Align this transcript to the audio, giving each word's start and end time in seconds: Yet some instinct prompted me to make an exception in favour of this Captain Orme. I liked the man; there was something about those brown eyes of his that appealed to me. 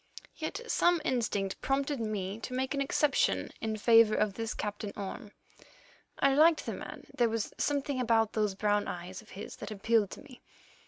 Yet 0.35 0.61
some 0.65 0.99
instinct 1.05 1.61
prompted 1.61 1.99
me 1.99 2.39
to 2.39 2.55
make 2.55 2.73
an 2.73 2.81
exception 2.81 3.51
in 3.61 3.77
favour 3.77 4.15
of 4.15 4.33
this 4.33 4.55
Captain 4.55 4.91
Orme. 4.97 5.31
I 6.17 6.33
liked 6.33 6.65
the 6.65 6.73
man; 6.73 7.05
there 7.15 7.29
was 7.29 7.53
something 7.59 8.01
about 8.01 8.33
those 8.33 8.55
brown 8.55 8.87
eyes 8.87 9.21
of 9.21 9.29
his 9.37 9.57
that 9.57 9.69
appealed 9.69 10.09
to 10.09 10.23
me. 10.23 10.41